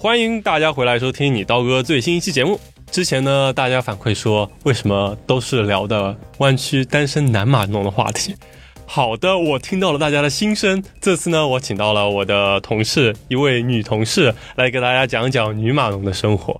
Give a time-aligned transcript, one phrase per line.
[0.00, 2.60] 欢迎大家回来收听你刀哥最新一期节目。
[2.88, 8.32] 之前呢，大家反馈说为什么都是聊的弯曲单身男码农的话题？
[8.86, 10.80] 好的，我听到了大家的心声。
[11.00, 16.56] 这次呢，我请到了我的同事，一位女同事，来给大家讲讲女码农的生活。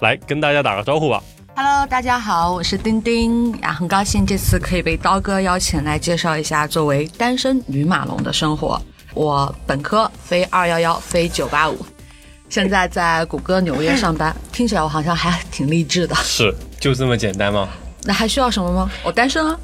[0.00, 1.22] 来跟大家打个招呼吧。
[1.54, 8.82] Hello，大家好，我是丁丁啊，很高兴这次可以被刀哥邀请来介绍一下作为单身女马龙的生活。
[9.14, 11.78] 我本科非二幺幺，非九八五，
[12.50, 16.14] 现在在谷歌纽约上班， 听起来我好像还挺励志的。
[16.16, 17.68] 是，就这么简单吗？
[18.02, 18.90] 那还需要什么吗？
[19.04, 19.56] 我单身啊，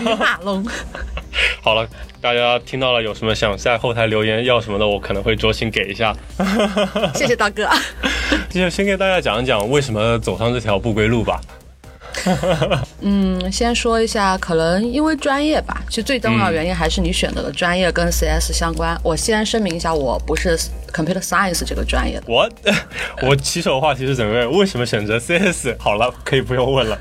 [0.00, 0.64] 女 马龙。
[1.62, 1.88] 好了，
[2.20, 6.14] 大家听到了，有什么想在后台留言要什么的，我可能会酌情给一下。
[7.14, 7.66] 谢谢刀哥。
[8.50, 11.40] 就先给大家讲一讲为什么走上这条不归路吧。
[13.00, 18.98] 嗯，先说一下，可能因为专业吧，其实最重要原因还是你选择的专业跟 CS 相关。
[19.02, 20.58] 我先声明一下，我不是
[20.92, 22.24] Computer Science 这个专业的。
[22.26, 22.48] 我
[23.28, 25.74] 我起手话题是准备为什么选择 CS？
[25.78, 26.98] 好了，可以不用问了。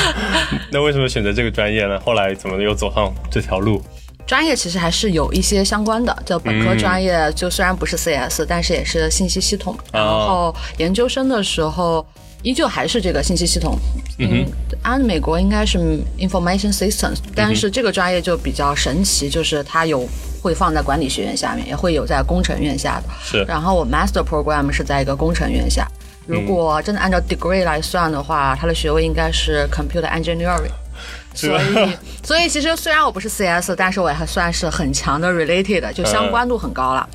[0.72, 2.00] 那为什么选择这个专业呢？
[2.04, 3.82] 后来怎么又走上这条路？
[4.26, 9.76] 专业其实还是有一些相关的，就本科专业就虽然不是 CS，、但是也是信息系统。
[9.92, 12.04] 然后研究生的时候
[12.44, 13.76] 依旧还是这个信息系统。
[14.18, 14.46] 嗯，
[14.82, 15.78] 按美国应该是
[16.18, 20.06] Information Systems，但是这个专业就比较神奇，就是它有
[20.40, 23.08] 会放在管理学院下面，也会有在工程院下的。
[23.20, 25.88] 是然后我 Master Program 是在一个工程院下。
[26.26, 30.70] 如果真的按照 degree 来算的话，它的学位应该是 Computer Engineering。
[31.34, 31.90] 所以，
[32.22, 37.08] 所以其实虽然我不是 CS，但是我还算是很强的 related，就相关度很高了。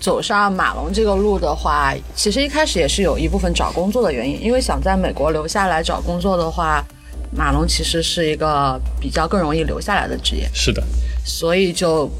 [0.00, 6.84] 走上马龙这个路的话，其实一开始也是有一部分找工作的原因，因为想在美国留下来找工作的话，
[7.34, 10.82] 马龙其实是一个比较更容易留下来的职业，是的，
[11.24, 12.10] 所以就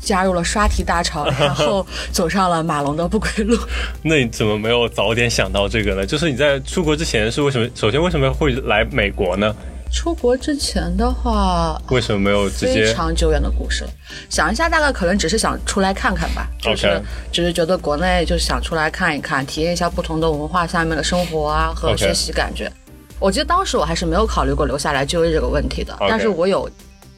[0.00, 3.58] 加入了刷题大潮，然后 走上了马龙的不归路。
[4.02, 6.06] 那你怎么没有早点想到这个呢？
[6.06, 7.68] 就是你在出国之前是为什么？
[7.74, 9.54] 首先为什么会来美国呢？
[9.92, 12.94] 出国之前的话，为什么没有直非接？
[12.94, 13.90] 常久远的故事了。
[14.28, 17.02] 想一下，大概可能只是想出来看看吧，就是
[17.32, 22.70] 只是觉得国内就是想出来看一看，体验一下不同的文化下面的生活啊和学习感觉。
[23.18, 26.70] 我记得当时我还是没有考虑过留下来就业这个问题的但是我有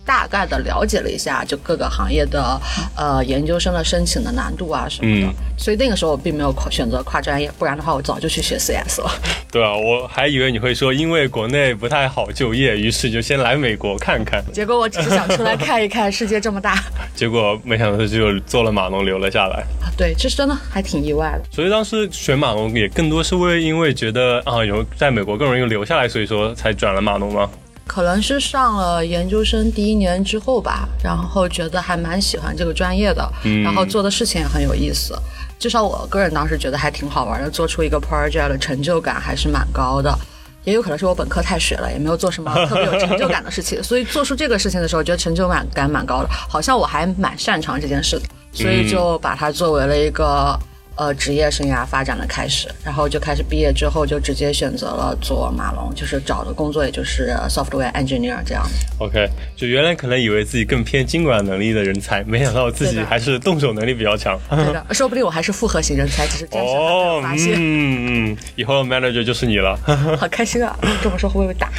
[0.05, 2.61] 大概的了解了一下，就各个行业的
[2.97, 9.11] 呃研究生的申请的难度啊什么的，嗯所以那个时候我并没有跨选择跨专业，不然的话我早就去学 CS 了。
[9.53, 14.43] 对啊，我还以为你会说因为国内不太好就业，于是就先来美国看看。
[14.53, 16.83] 结果我只是想出来看一看，世界这么大
[17.15, 19.61] 结果没想到就做了码农留了下来。
[19.81, 19.87] 啊！
[19.97, 21.43] 对，这是真的还挺意外的。
[21.53, 27.49] 所以当时选码农也更多是为因为觉得啊有在美国更容易留下来，所以说才转了码农吗？
[27.93, 33.31] 可能是上了研究生第一年之后吧，然后觉得还蛮喜欢这个专业的，
[33.63, 35.15] 然后做的事情也很有意思。
[35.59, 40.19] 至少我个人当时觉得还挺好玩的，做出一个 project 的成就感还是蛮高的。
[40.65, 48.25] 也有可能是我本科太水了，也没有做什么特别有成就感的事情，所以做出这个事情的时候，觉得成就感感蛮高的，好像我还蛮擅长这件事的，
[48.55, 50.59] 所以就把它作为了一个
[50.97, 58.65] 呃职业生涯发展的开始，然后就开始毕业之后就直接选择了做马龙，就是找的工作也就是 software engineer 这样。
[58.99, 64.39] OK，就原来可能以为自己更偏经管能力的人才，没想到自己还是动手能力比较强。
[64.51, 67.55] 对的，说不定我还是复合型人才，只是暂时还没发现。
[67.57, 69.79] 嗯嗯，以后 manager 就是你了。
[70.19, 70.79] 好开心啊！
[71.03, 71.71] 这么说会不会被打？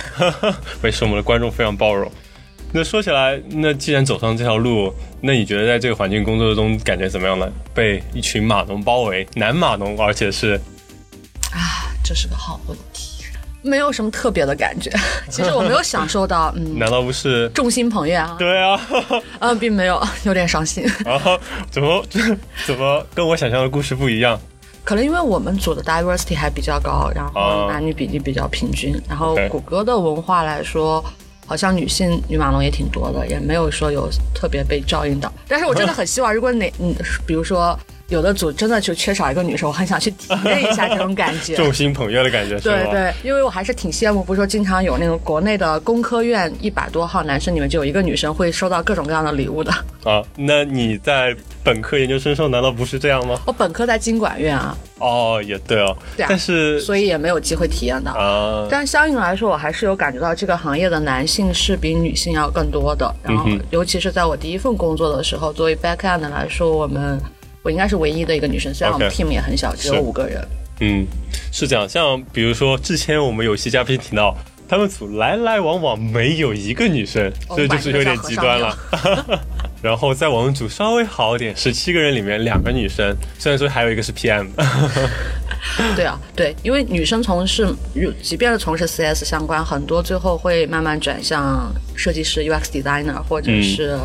[0.81, 2.12] 没事，我们的观众非常包容。
[2.73, 4.91] 那说起来，那既然走上这条路，
[5.22, 7.47] 那你觉得在这个环境工作中感觉怎么样呢？
[7.73, 10.59] 被一群码农包围，男码农，而且是
[11.51, 13.12] 啊，这是个好问题。
[13.62, 14.91] 没有什么特别的感觉，
[15.29, 17.47] 其实我没有享受到，嗯， 难道不是？
[17.50, 18.78] 众星捧月啊，对啊，
[19.39, 20.83] 嗯，并没有，有点伤心。
[21.06, 21.39] 然后
[21.69, 22.03] 怎么
[22.66, 24.38] 怎么跟我想象的故事不一样？
[24.83, 31.01] 可能因为我们组的 diversity 还比较高，然后哦男女比例比较平均，然后谷歌的文化来说，
[31.53, 35.31] 好像女性女码农也挺多的，也没有说有特别被照应到。
[35.47, 36.95] 但是我真的很希望，如果哪嗯，
[37.27, 37.79] 比如说
[38.09, 41.55] 有的组真的就缺少一个女生，我很想去体验一下这种感觉。
[41.55, 42.59] 众星捧月的感觉？
[42.59, 49.71] 对对，因为我还是挺羡慕，不是说经常有那种国内的工科院一百多号男生里面就有一个女生会收到各种各样的礼物的。
[50.03, 53.39] 啊，那你在本科研究生时候难道不是这样吗？
[53.47, 58.11] 我本科在经管院啊，哦，也对哦，对啊但是所以也没有机会体验到。
[58.11, 63.11] 啊，但相应来说，我还是有感觉到这个行业的男性是比女性要更多的。
[63.23, 67.17] 然后尤其是在我第一份工作的时候，作为 back end 来说，我们
[67.63, 70.45] 我应该是唯一的一个女生，虽然我们 team 也很小，只有是五个人。
[70.81, 71.07] 嗯，
[71.51, 71.88] 是这样。
[71.88, 74.38] 像比如说之前我们有些嘉宾提到，
[74.68, 78.77] 他们组来来往往没有一个女生，哦这就是有点极端了。
[79.81, 84.48] 然后在我们组稍微好一点，十七个人里面两个女生，虽然说还有一个是 PM。
[85.95, 87.68] 对啊，对，因为女生从事，
[88.21, 93.98] 即便是从事 CS 相关，很多最后会慢慢转向设计师、UX designer 或者是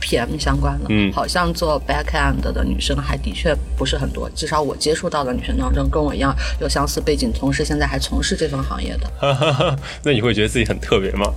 [0.00, 0.86] PM 相关的。
[0.88, 9.78] 嗯，好像做 backend 的女生还的确不是很多，至少我接触到的女生当中，跟我一样有相似背景，同时现在还从事这份行业的。
[10.02, 11.32] 那你会觉得自己很特别吗？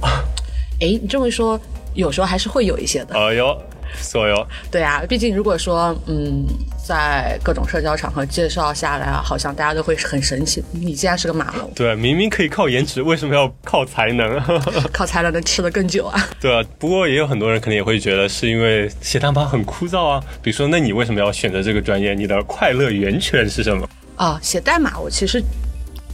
[0.81, 1.59] 哎，你这么一说，
[1.93, 3.15] 有时候还是会有一些的。
[3.15, 3.57] 哎呦。
[3.99, 6.45] 所有对啊，毕竟如果说嗯，
[6.85, 10.63] 在各种社交场合介绍下来啊，好像大家都会很神奇。
[10.71, 14.39] 你竟然是个马龙， 对，明明可以靠颜值，为什么要靠才能？
[14.93, 16.29] 靠才能能吃得更久啊？
[16.39, 20.23] 对啊，不过也有很多人可能也会觉得是因为写代码很枯燥啊。
[20.41, 22.13] 比如说，那你为什么要选择这个专业？
[22.13, 23.87] 你的快乐源泉是什么？
[24.15, 25.43] 啊，写代码，我其实。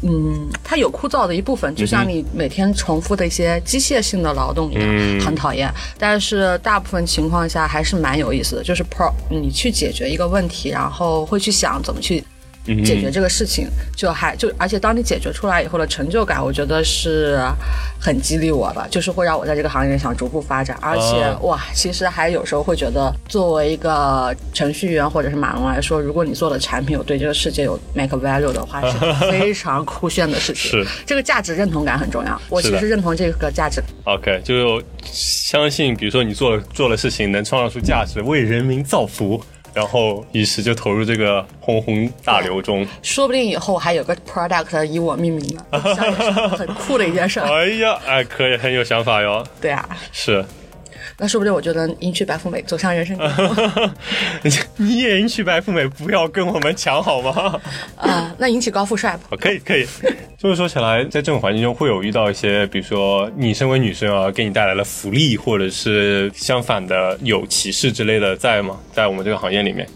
[0.08, 5.68] 嗯，它有枯燥的一部分，就像你每天重复的一些机械性的劳动一样，很讨厌。
[5.98, 12.24] 但是大部分情况下还是蛮有意思的，就是 pro，你去解决一个问题，然后会去想怎么去。
[12.84, 17.40] 解决这个事情，就还就而且当你解决出来以后的成就感，我觉得是
[18.00, 20.78] 很激励我的，就是会让我在这个行业里想逐步发展。
[20.82, 28.98] 而且哇，其实还有时候会觉得，作为一个程序员或者是码农来说，如果你做的产品有对这个世界有 make value 的话，是
[29.30, 30.72] 非常酷炫的事情。
[30.72, 32.42] 是这个价值认同感很重要。
[32.50, 33.82] 我其实认同这个价值。
[34.06, 39.44] OK，就相信，比如说你做做的事情能创造出价值，为人民造福。
[39.76, 45.80] 然后一时就投入这个轰轰大流中， 说不定以后还有个 product 以我命名呢，
[46.58, 47.40] 很酷的一件事。
[47.46, 49.46] 哎呀，哎，可以，很有想法哟。
[49.62, 50.44] 对啊，是。
[51.18, 53.92] 那说不定我就能迎娶白富美，走向人生巅峰。
[54.76, 57.62] 你也迎娶白富美，不要跟我们抢好吗？
[57.96, 59.38] 啊，那迎娶高富帅吧。
[59.40, 59.88] 可以，可以。
[60.38, 68.78] 就是说起来，在这种环境中，会有遇到一些，比如说你身为女生啊，给你带来了福利，或者是相反的有歧视之类的，在吗？
[68.92, 69.88] 在我们这个行业里面，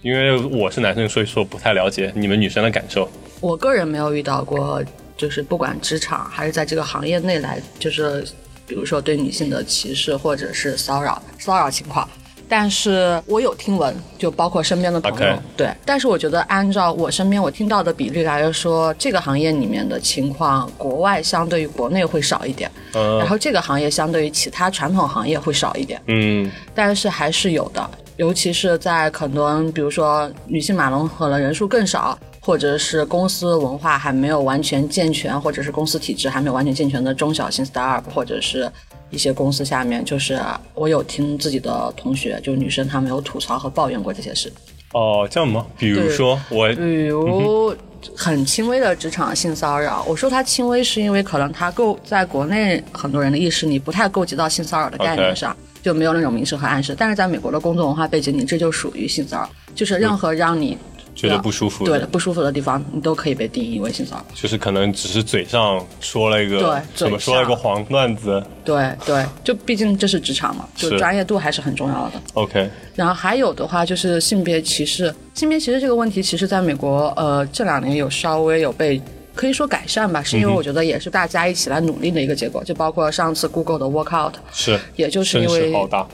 [0.00, 3.06] 因为我是男生，所以说不太了解你们女生的感受。
[3.40, 4.82] 我个人没有遇到过，
[5.18, 8.26] 就是不管职场还是在这个行业内来，就是。
[8.72, 12.08] 比如说对女性的歧视或者是骚扰骚扰情况，
[12.48, 15.68] 但是我有听闻，就包括身边的朋友，对。
[15.84, 26.50] 但是我觉得按照我身边我听到的比例来说，这个行业里面的情况，国外相对于国内会少一点，然后这个行业相对于其他传统行业会少一点，嗯。
[26.74, 27.90] 但是还是有的，
[28.22, 32.16] 尤其是在很多，比如说女性马龙可能人数更少。
[32.44, 38.68] 或者是公司文化还没有完全健全，或者是公司体制还没有完全健全的中小型 startup，或者是
[39.10, 40.40] 一些公司下面，就是
[40.74, 44.52] 我有听自己的同学，就女生，她们有吐槽和抱怨过这些事。
[44.92, 45.64] 哦，这样吗？
[45.78, 47.72] 比如说我，比如
[48.16, 50.04] 很轻微的职场性骚扰。
[50.08, 56.94] 我说它轻微，是因为可能它够在国内很多人的意识里不太够及到性骚扰的概念上，就没有那种明示和暗示。
[56.96, 60.78] 但是在美国的工作文化背景里，这就属于性骚扰，就是任何让你。
[61.14, 64.24] 觉得不舒服，对的，不舒服的地方，你都可以被定义为性骚扰。
[64.32, 68.42] 就是可能只是嘴上说了一个，对，怎么说了一个黄段子。
[68.64, 72.12] 对对，就毕竟这是职场嘛，就专业度还是很重要的。
[72.32, 72.66] OK。
[72.94, 78.98] 然后还有的话就是性别歧视，性别歧视这个问题，其实在美国，呃，这两年有稍微有被。
[79.34, 82.62] 可以说改善吧，是因为我觉得也是大家一起来努力的一个结果。
[82.64, 85.72] 就包括上次 Google 的 Workout，是，也就是因为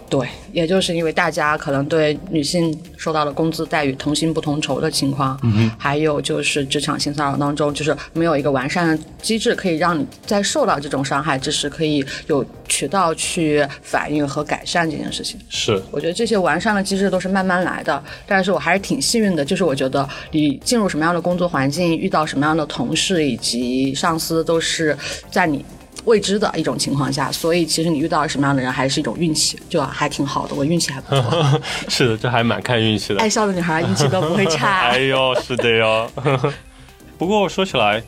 [0.09, 15.39] 对，也就是因为大家可能对女性受到了工资待遇同薪不同酬的情况，嗯还有就是职场性骚扰当中，就是没有一个完善的机制，可以让你在受到这种伤害之时，可以有渠道去反映和改善这件事情。
[15.49, 23.08] 是，我觉得这些完善的机制都是慢慢来的，但是我还是挺幸运的，就是我觉得你进入什么样的工作环境，遇到什么样的同事。
[23.25, 24.97] 以及上司都是
[25.31, 25.65] 在你
[26.05, 30.55] 未知的一种情况下，所以其实你遇到什么样的人还是一种运气，就还挺好的。
[30.55, 31.61] 我运气还不错。
[31.89, 33.21] 是的，这还蛮看运气的。
[33.21, 34.89] 爱笑的女孩运气都不会差。
[34.93, 36.11] 哎呦，是的哟。
[37.19, 38.03] 不过说起来。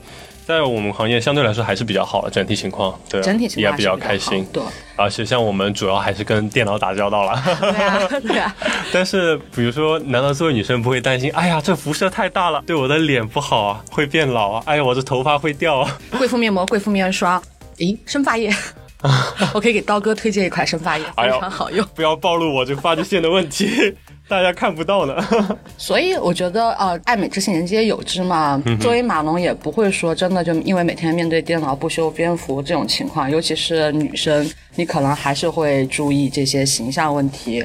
[0.51, 4.61] 在我们行业相对来说还是比较好的整体情况，对，整体情况也比较开心，对。
[4.97, 8.57] 而且像我们主要还是跟电脑打交道了，对啊， 对啊。
[8.93, 11.31] 但是比如说，难道作为女生不会担心？
[11.35, 14.63] 哎呀，这辐射太大了，对我的脸不好啊，会变老啊。
[14.67, 15.99] 哎呀，我这头发会掉啊。
[16.19, 17.41] 贵妇面膜、贵妇面霜，
[17.77, 18.53] 咦，生发液，
[19.55, 21.87] 我可以给刀哥推荐一款生发液，非常好用。
[21.95, 23.95] 不要暴露我这发际线的问题。
[24.31, 25.15] 大家看不到呢，
[25.77, 28.63] 所以我觉得呃，爱美之心人皆有之嘛。
[28.81, 37.65] 作为马龙也不会说真的就因为每天面对电脑不修边幅这种情况，尤其是女生，你可能还是会注意这些形象问题。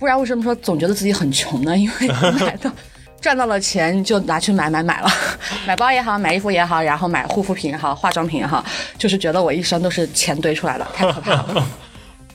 [0.00, 1.78] 不然为什么说总觉得自己很穷呢？
[1.78, 2.08] 因为
[2.44, 2.68] 买到
[3.20, 5.08] 赚到了钱就拿去买买买了，
[5.64, 8.64] 买包也好，买衣服也好，然后买护肤品也好，化妆品也好，
[8.98, 11.66] 就是觉得我一生都是钱堆出来的，太可怕了。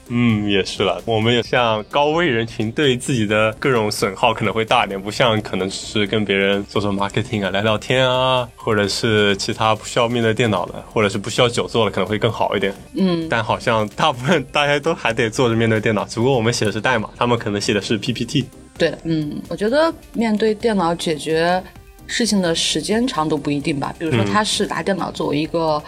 [0.10, 1.02] 嗯，也是了。
[1.06, 12.74] 我们也像高危人群，对自己的各种损耗可能会大一点，不像可能是跟别人做做 marketing 啊、聊聊天啊，或者是其他不需要面对电脑的，或者是不需要久坐的，可能会更好一点。
[12.96, 18.46] 嗯，但好像大部分大家都还得坐着面对电脑，只不过我们写的是代码，他们可能写的是 PPT。
[18.78, 21.64] 对的，嗯，我觉得面对电脑解决
[22.08, 23.96] 事情的时间长度不一定吧。
[23.98, 25.82] 比如说，他是拿电脑作为一个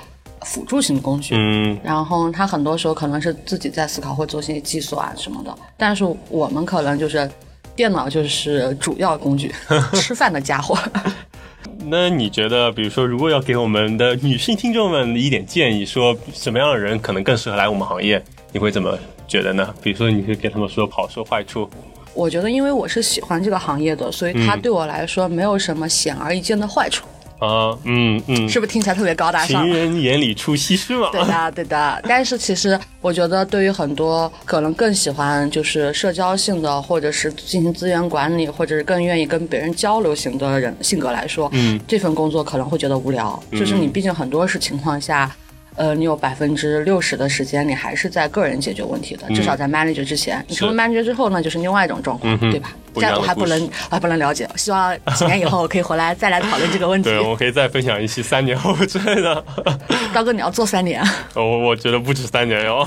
[0.48, 7.30] 辅助型工具，嗯然后他很多时候可能是自己在思考或做些计算什么的，但是我们可能就是
[7.76, 9.54] 电脑就是主要工具，
[9.94, 10.78] 吃饭的家伙。
[11.90, 19.74] 那你觉得，比如说，如果要给我们的女性听众们一点建议，说什么样的人可能更适合来我们行业，你会怎么觉得呢？
[19.82, 21.70] 比如说，你会给他们说好说坏处。
[22.14, 27.06] 我觉得，因为我是喜欢这个行业的，所以它对我来说没有什么显而易见的坏处，
[27.40, 29.74] 啊，嗯嗯，是不是听起来特别高大上情？
[29.74, 31.10] 人眼里出西施嘛。
[31.12, 32.02] 对的，对的。
[32.08, 43.42] 但是其实我觉得，对于很多可能更喜欢就是社交性的，或者是进行资源管理，或者是更愿意跟别人交流型的人性格来说，嗯，这份工作可能会觉得无聊。
[43.52, 45.32] 就是你毕竟很多是情况下。
[45.78, 50.44] 呃，你有百分之六十的时间，你还是在个人解决问题的，至少在 manager 之前。
[50.48, 52.72] 你成为 manager 之后呢，就是另外一种状况，对吧？
[52.94, 54.50] 不一样的这样我还不能，还不能了解。
[54.56, 57.20] 希望几年以后我可以回来再来讨论这个问题对，。
[57.20, 59.44] 我可以再分享一期三年后之类的。
[60.12, 61.00] 刀哥，你要做三年。
[61.36, 62.86] 我我觉得不止三年哟。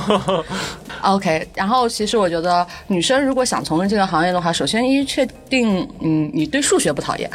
[1.02, 7.30] OK，然后其实我觉得女生如果想从事这个行业的话，首先一确定，嗯，你对数学不讨厌，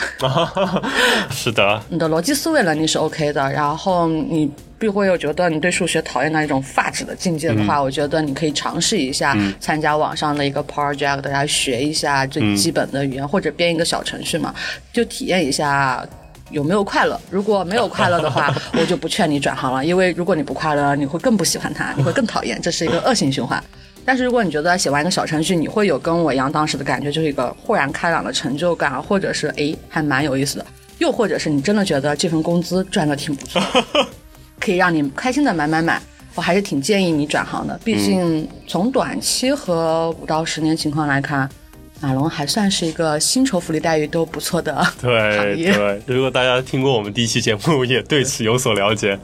[1.31, 14.53] 是的，你的逻辑思维能力是 OK 的，然后你并会有觉得你对数学讨厌到一种发指的境界的话，我觉得你可以尝试一下参加网上的一个 project 来学一下最基本的语言，或者编一个小程序嘛，
[14.93, 16.05] 就体验一下。
[16.51, 17.19] 有没有快乐？
[17.31, 23.61] 如果没有快乐的话， 我就不劝你转行了，因为如果你不快乐，你会更不喜欢它，你会更讨厌，这是一个恶性循环。
[24.05, 30.65] 但是如果你觉得写完一个小程序，你会有跟我一样当时的感觉，就是一个豁然开朗的成就感，或者是诶还蛮有意思的，
[30.99, 33.59] 又或者是你真的觉得这份工资赚的挺不错，
[34.65, 36.01] 可以让你开心的买买买，
[36.33, 37.79] 我还是挺建议你转行的。
[37.83, 41.47] 毕竟从短期和五到十年情况来看，
[42.01, 45.71] 马龙还算是一个薪酬福利待遇都不错的行业。
[45.71, 49.19] 对对，如果大家听过我们第一期节目，也对此有所了解，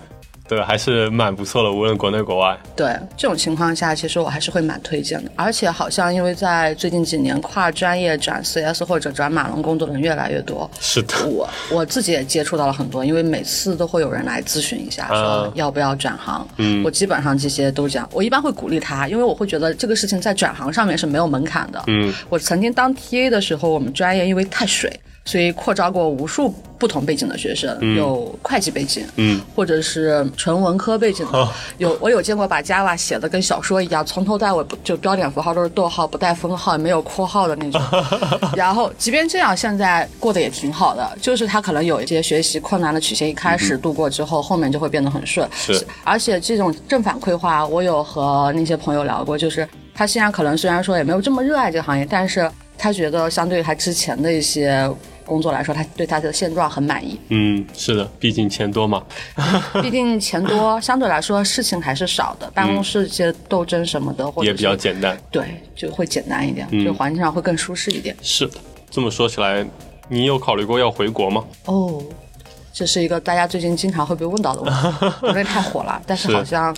[0.51, 2.57] 对，还是蛮不错的，无论国内国外。
[2.75, 5.31] 对这种情况下，其实我还是会蛮推荐的。
[5.37, 10.69] 而且好像因为在最近几年，跨专业转 CS 或者转马龙工作的人越来越多。
[10.81, 16.45] 是的，我我自己也接触到了很多，因为每次都会有人来咨询一下，说啊要不要转行。
[16.57, 21.81] 嗯我基本上这些都这样，我一般会鼓励他，因为我会觉得这个事情在转行上面是没有门槛的。
[21.87, 24.91] 嗯我曾经当 TA 的时候，我们专业因为太水，
[25.25, 31.47] 所以扩招过无数不同背景的学生，有会计背景，嗯，或者是纯文科背景的，哦。
[31.77, 37.79] 有我有见过把 Java 写的跟小说一样，从头到尾就标点符号都是逗号，不带分号，也没有括号的那种。
[38.57, 45.47] 然后即便这样，现在过得也挺好的，就是他可能有一些学习困难的曲线，一开始度过之后，后面就会变得很顺。
[45.53, 52.49] 是，而且这种正反馈话，我有和那些朋友聊过，就是他现在可能虽然说也没有这么热爱这个行业，但是
[52.81, 54.89] 他觉得相对于他之前的一些
[55.23, 57.19] 工作来说，他对他的现状很满意。
[57.29, 59.03] 嗯，是的，毕竟钱多嘛。
[59.83, 65.15] 毕竟钱多，相对来说事情还是少的，办公室一些斗争什么的，或者也比较简单。
[65.29, 68.15] 对，就会简单一点，嗯就环境上会更舒适一点。
[68.23, 68.53] 是的，
[68.89, 69.63] 这么说起来，
[70.09, 71.45] 你有考虑过要回国吗？
[71.65, 72.03] 哦，
[72.73, 76.75] 这是一个大家最近经常会被问到的问题， 国内太火了，但是是好像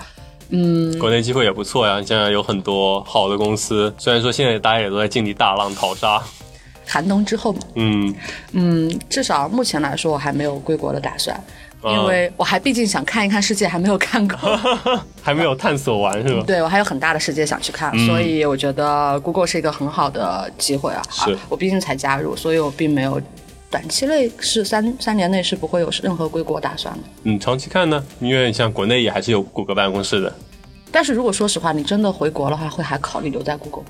[0.50, 3.94] 嗯国内机会也不错呀，现在有很多好的公司。
[3.98, 6.22] 虽然说现在大家也都在经历大浪淘沙，
[6.86, 8.14] 寒冬之后嘛，嗯，
[8.52, 11.36] 嗯，至少目前来说，我还没有归国的打算，
[11.82, 14.38] 啊因为我还毕竟想看一看世界，还没有看够。
[15.24, 16.44] 还没有探索完是吧？
[16.46, 21.02] 对我还有很大的世界想去看，所以我觉得 Google 是一个很好的机会啊。
[21.10, 23.22] 是啊我毕竟才加入，所以我并没有
[23.74, 27.02] 短期内是三三年内是不会有任何归国打算的。
[27.24, 30.32] 嗯，长期看呢，因为像国内也还是有谷歌办公室的，
[30.92, 33.84] 但是如果说实话，你真的回国的话，会还考虑留在 Google？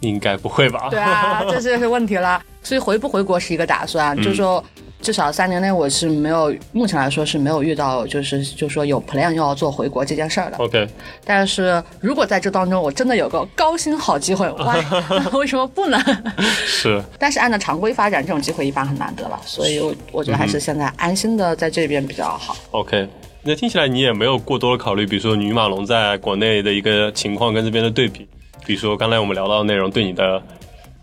[0.00, 0.88] 应该不会吧？
[0.90, 2.42] 对啊，这就是问题了。
[2.62, 4.62] 所以回不回国是一个打算，就是说
[5.02, 10.56] 至少三年内我是没有，目前来说是没有遇到就是就说有 plan 要做回国这件事儿的。
[10.58, 10.88] OK，
[11.24, 14.76] 但是如果在这当中我真的有个高薪好机会，哇，
[15.34, 15.98] 为什么不呢？
[16.64, 22.56] 是，但是按照常规发展，这种机会一般很难得了，所以我我觉得还是现在安心的在这边比较好。
[22.70, 23.08] OK，
[23.42, 28.28] 那听起来你也没有过多的考虑，比如说女马龙在国内的一个情况跟这边的对比，
[28.64, 30.40] 比如说刚才我们聊到的内容对你的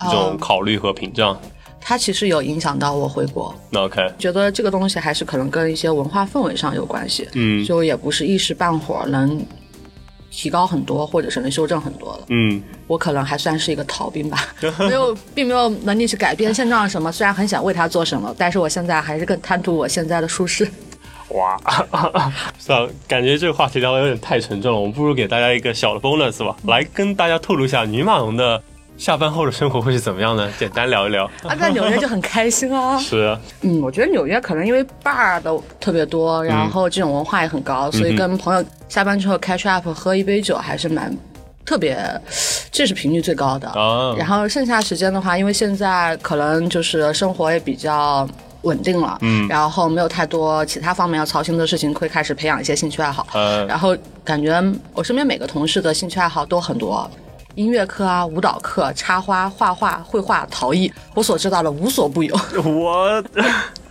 [0.08, 1.38] 一种考虑和屏障。
[1.90, 9.44] 它其实有影响到我回国，那 OK，觉得这个东西还是可能跟一些文化氛围上有关系，嗯就也不是一时半会儿能
[10.30, 12.26] 提高很多，或者是能修正很多了。
[12.28, 14.38] 嗯，我可能还算是一个逃兵吧，
[14.78, 17.12] 没有，并没有能力去改变现状什么。
[17.12, 20.70] 虽然很想为他做什么，但是我现在还是更贪图我现在的舒适。
[21.30, 21.58] 哇，
[22.60, 28.62] 算了，感觉这个话题聊的有点太沉重了，我们不如给大家一个小的 bonus 吧，来跟大家透露一下女马龙的
[29.00, 30.52] 下班后的生活会是怎么样呢？
[30.60, 31.24] 简单聊一聊。
[31.44, 32.98] 啊，在纽约就很开心啊。
[33.00, 41.16] 是啊，嗯，我觉得纽约可能因为 bar 的特别多，然后这种文化也很高，所以跟朋友下班之后 catch up 喝一杯酒还是蛮
[41.66, 41.98] 特别，
[42.72, 43.70] 这是频率最高的。
[43.70, 48.28] 啊然后剩下时间的话，因为现在可能就是生活也比较
[48.64, 53.26] 稳定了，嗯，然后没有太多其他方面要操心的事情，会开始培养一些兴趣爱好。
[53.32, 54.62] 呃，然后感觉
[54.94, 57.10] 我身边每个同事的兴趣爱好都很多，
[57.60, 62.34] 音乐课啊、舞蹈课、插花、画画、绘画、陶艺，我所知道的无所不有。
[62.64, 63.22] 我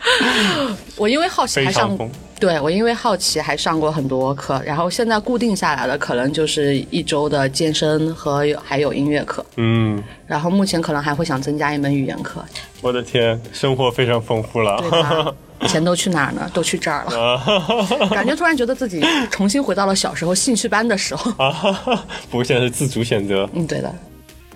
[0.96, 1.94] 我因为好奇还上。
[2.40, 12.42] 对我因为好奇还上过很多课，然后现在固定下来的可能就是一周的健身和还有音乐课，嗯，然后目前可能还会想增加一门语言课，
[12.80, 15.34] 我的天，生活非常丰富了。
[15.67, 16.49] 钱都去哪儿呢？
[16.55, 21.31] 都去这儿了，感觉突然觉得自己重新回到了小时候兴趣班的时候。
[21.43, 21.50] 啊，
[22.31, 23.49] 不过现在是自主选择。
[23.53, 23.93] 嗯，对的，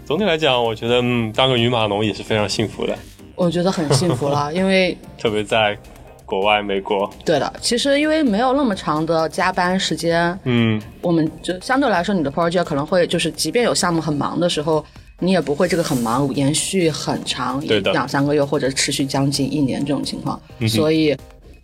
[0.04, 2.96] 总体来讲，我觉得嗯，当个女码农也是非常幸福的，
[3.34, 5.76] 我觉得很幸福了， 因为特别在
[6.24, 7.10] 国外美国。
[7.24, 14.84] 对的，其实因为没有那么长的加班时间，嗯，我们就相对来说，你的 project 可能会就是，即便有项目很忙的时候，
[15.22, 17.60] 你也不会这个很忙延续很长，
[17.94, 21.16] 两三个月或者持续将近一年这种情况，嗯所以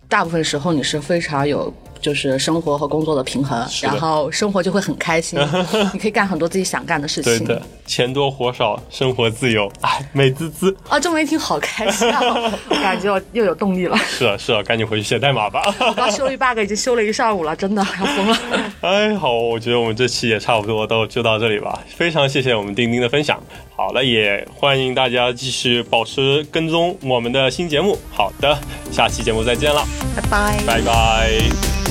[0.08, 1.72] 大部分时候你是非常有。
[2.00, 5.38] 就是生活和工作的平衡，然后生活就会很开心，
[5.92, 7.38] 你可以干很多自己想干的事情。
[7.38, 10.74] 对的，钱多活少，生活自由，哎，美滋滋。
[10.88, 12.20] 啊，这么一听好开心啊！
[12.68, 13.96] 我感觉我又有动力了。
[14.08, 15.62] 是啊，是啊，赶紧回去写代码吧。
[15.80, 18.38] 我刚修一 bug 已经修了一上午了，真的要疯了。
[18.80, 21.80] 哎，好，我觉得我们这期也差不多都就到这里吧。
[21.88, 23.38] 非常谢谢我们丁丁的分享。
[23.76, 27.96] 好了，也欢迎大家继续保持跟踪我们的新节目。
[28.11, 28.58] 好的，
[28.90, 29.84] 下期节目再见了，
[30.16, 30.62] 拜拜。
[30.66, 31.88] 拜拜。